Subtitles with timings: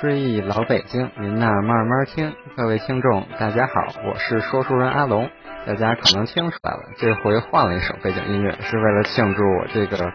[0.00, 2.32] 追忆老北京，您那慢慢听。
[2.56, 3.72] 各位听众，大家好，
[4.06, 5.28] 我是说书人阿龙。
[5.66, 10.12] 大家可能听出来了，这回换了一首背景音乐，是为了庆祝我这个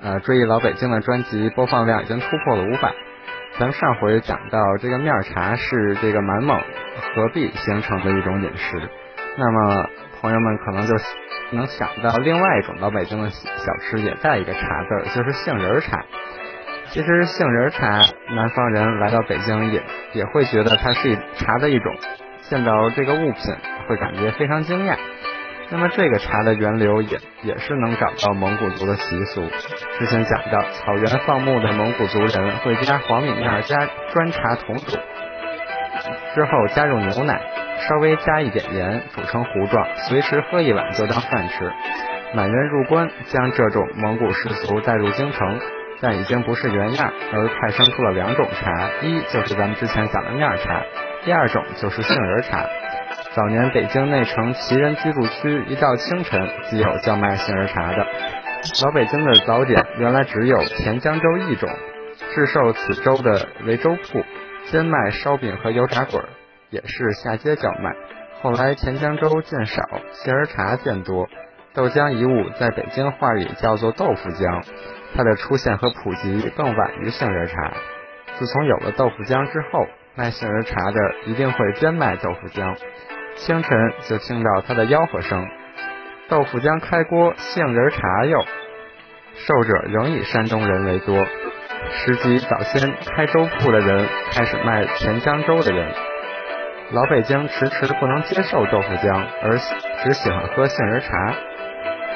[0.00, 2.94] 呃追忆老北京的专辑播放量已经突破了五百。
[3.58, 8.88] 咱们上回讲到，这个面茶是这个满蒙合璧形成的一种饮食。
[9.36, 9.90] 那么
[10.22, 10.94] 朋友们可能就
[11.52, 16.02] 能想到另外一种老北京的小吃，也带一个茶字，就是杏仁茶。
[16.90, 18.00] 其实杏仁茶，
[18.34, 19.82] 南方人来到北京也
[20.14, 21.94] 也会觉得它是茶的一种，
[22.40, 23.54] 见到这个物品
[23.86, 24.96] 会感觉非常惊讶。
[25.70, 29.42] 那么这个茶的源流也也是能找到蒙古族的习俗。
[29.98, 34.96] 之前讲到，草原放牧的蒙古族人会加黄米面加砖茶同煮，
[36.34, 37.42] 之后加入牛奶，
[37.86, 41.70] 稍微加一点盐，煮成糊状，随时喝一碗就当饭吃。
[42.34, 45.60] 满人入关，将这种蒙古习俗带入京城。
[46.00, 50.82] 但已经不是原样，而派生出了两种茶，一就是咱们之前讲的面茶，
[51.24, 52.66] 第二种就是杏仁茶。
[53.34, 58.06] 早年北京内城旗人居住区，一到清晨即有叫卖杏仁茶的。
[58.84, 61.68] 老北京的早点原来只有甜江粥一种，
[62.34, 64.24] 制售此粥的为粥铺，
[64.66, 66.24] 兼卖烧饼和油炸滚，
[66.70, 67.94] 也是下街叫卖。
[68.40, 71.28] 后来甜江粥渐少，杏仁茶渐多，
[71.74, 74.62] 豆浆一物在北京话里叫做豆腐浆。
[75.14, 77.72] 它的出现和普及更晚于杏仁茶。
[78.38, 82.76] 自从有了豆腐浆之后，卖杏仁茶的一定会兼卖豆腐浆。
[83.36, 85.46] 清晨就听到它的吆喝声
[86.28, 88.44] ：“豆腐浆开锅，杏仁茶哟！”
[89.34, 91.24] 受者仍以山东人为多。
[91.90, 95.94] 实际早先开粥铺的人开始卖甜浆粥的人。
[96.90, 99.58] 老北京迟迟不能接受豆腐浆，而
[100.02, 101.34] 只喜欢喝杏仁茶。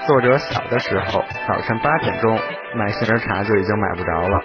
[0.06, 2.38] 作者小的时候，早晨八点钟
[2.74, 4.40] 买杏仁茶就已经买不着了。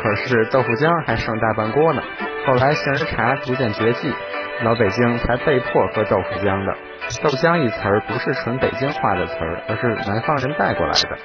[0.00, 2.02] 可是豆腐浆还剩大半锅呢。
[2.46, 4.14] 后来杏仁茶逐渐绝迹，
[4.62, 6.76] 老北京才被迫喝豆腐浆的。
[7.22, 11.18] 豆浆一词儿不是纯北京话的词儿，而是南方人带过来的。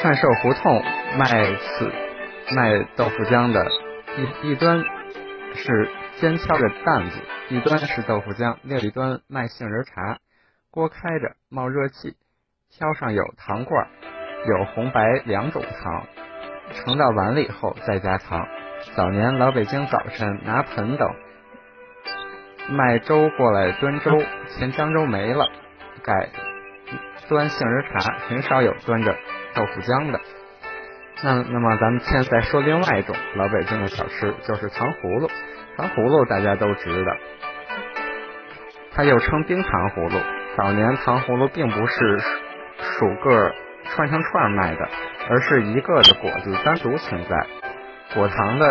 [0.00, 0.82] 串寿胡同
[1.18, 1.26] 卖
[1.56, 1.90] 此
[2.54, 3.66] 卖豆腐浆的，
[4.42, 4.84] 一一端
[5.54, 5.90] 是
[6.20, 10.18] 尖敲着担子，一端是豆腐浆，另一端卖杏仁茶。
[10.72, 12.14] 锅开着，冒热气，
[12.70, 13.88] 挑上有糖罐，
[14.46, 16.06] 有红白两种糖，
[16.72, 18.46] 盛到碗里后再加糖。
[18.94, 21.10] 早年老北京早晨拿盆等
[22.68, 25.50] 卖粥过来端粥，咸江粥没了，
[26.04, 26.28] 改
[27.28, 29.12] 端杏仁茶，很少有端着
[29.54, 30.20] 豆腐浆的。
[31.24, 35.28] 那那么咱们现在说另外一种老北京的小吃，就是糖葫芦。
[35.76, 37.12] 糖葫芦大家都知道，
[38.92, 40.39] 它又称冰糖葫芦。
[40.56, 44.88] 早年糖葫芦并不是数个串成串卖的，
[45.28, 47.46] 而是一个的果子单独存在。
[48.14, 48.66] 果糖的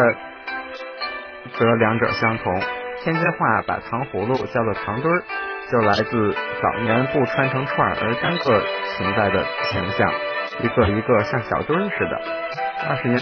[1.57, 2.61] 则两者相同。
[3.01, 5.23] 天津话把糖葫芦叫做糖墩儿，
[5.71, 8.61] 就来自早年不串成串而单个
[8.97, 10.11] 存在的形象，
[10.61, 12.21] 一个一个像小墩似的。
[12.89, 13.19] 二十年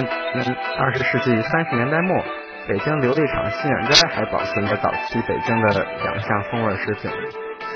[0.80, 2.24] 二十世纪三十年代末，
[2.68, 7.12] 北京琉璃厂信远斋还保存着早期北京的两项风味食品。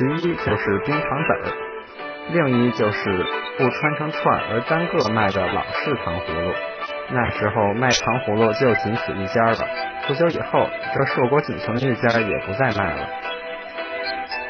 [0.01, 1.53] 其一就是冰糖子儿，
[2.31, 3.23] 另一就是
[3.59, 6.51] 不穿成串而单个卖的老式糖葫芦。
[7.11, 9.59] 那时候卖糖葫芦就仅此一家了。
[10.07, 13.09] 不久以后，这硕果仅存的一家也不再卖了。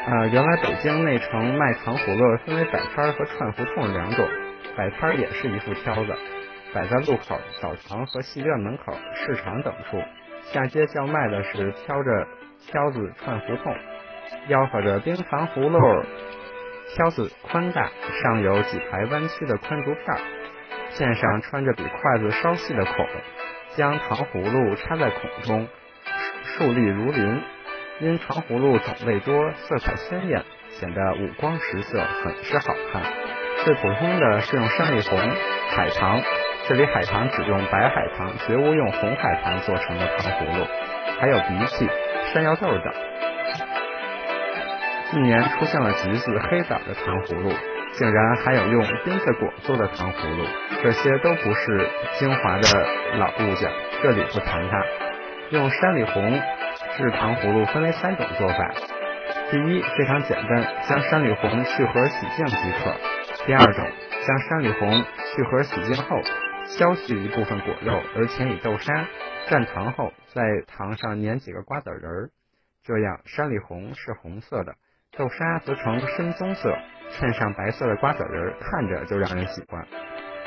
[0.06, 4.26] 呃，原来北京内城卖糖葫芦分为摆摊和串胡同两种。
[4.74, 6.14] 摆摊也是一副挑子，
[6.72, 10.02] 摆在路口、澡堂和戏院门口、市场等处。
[10.44, 12.26] 下街叫卖的是挑着
[12.66, 13.76] 挑子串胡同。
[14.48, 16.04] 吆喝着冰糖葫芦，
[16.94, 17.90] 挑子宽大，
[18.22, 20.04] 上有几排弯曲的宽竹片，
[20.96, 23.06] 片上穿着比筷子稍细的孔，
[23.76, 25.68] 将糖葫芦插在孔中，
[26.44, 27.42] 竖立如林。
[28.00, 33.02] 因糖葫芦种类多，色彩鲜艳，显得五光十色，很是好看。
[33.64, 35.18] 最普通的是用山里红、
[35.70, 36.20] 海棠，
[36.66, 40.66] 这里海棠只用白海棠，绝无用红海棠做成的糖葫芦，
[41.20, 41.88] 还有荸荠、
[42.32, 42.92] 山药豆等。
[45.12, 47.52] 近年出现了橘子、黑枣的糖葫芦，
[47.92, 50.46] 竟然还有用钉子果做的糖葫芦，
[50.82, 51.86] 这些都不是
[52.18, 52.62] 精华的
[53.18, 53.70] 老物件，
[54.02, 54.82] 这里不谈它。
[55.50, 56.40] 用山里红
[56.96, 58.70] 制糖葫芦分为三种做法：
[59.50, 62.94] 第一，非常简单，将山里红去核洗净即可；
[63.44, 63.86] 第二种，
[64.26, 64.90] 将山里红
[65.36, 66.16] 去核洗净后，
[66.64, 69.04] 削去一部分果肉，而填以豆沙，
[69.46, 72.30] 蘸糖后，在糖上粘几个瓜子仁儿，
[72.82, 74.72] 这样山里红是红色的。
[75.14, 76.74] 豆沙则呈深棕色，
[77.10, 79.86] 衬上白色的瓜子仁，看着就让人喜欢。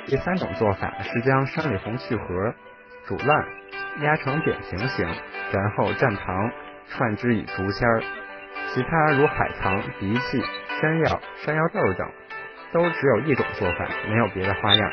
[0.08, 2.26] 第三种做法是将山里红去核，
[3.06, 3.46] 煮烂，
[4.02, 5.06] 压成扁平形，
[5.52, 6.52] 然后蘸糖，
[6.88, 8.02] 串之以竹签儿。
[8.74, 10.44] 其他如海棠、荸荠、
[10.82, 12.12] 山药、山药豆等，
[12.74, 14.92] 都只有一种做法，没有别的花样。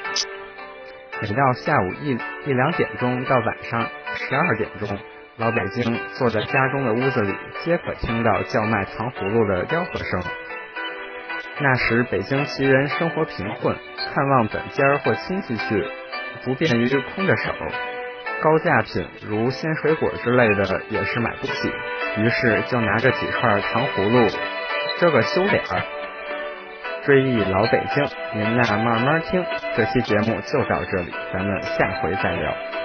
[1.23, 4.99] 每到下午一一两点钟到晚上十二点钟，
[5.43, 7.35] 老北京坐在家中的屋子里，
[7.65, 10.23] 皆可听到叫卖糖葫芦的吆喝声。
[11.59, 13.77] 那时北京其人生活贫困，
[14.15, 15.85] 看望本家或亲戚去，
[16.45, 16.87] 不便于
[17.17, 17.53] 空着手，
[18.41, 21.73] 高价品如鲜水果之类的也是买不起，
[22.19, 24.29] 于是就拿着几串糖葫芦
[25.01, 25.83] 遮个羞脸儿。
[27.05, 28.05] 追忆老北京，
[28.35, 29.45] 您呀慢慢听。
[29.77, 32.82] 这期节目就到这里，咱们下回再聊。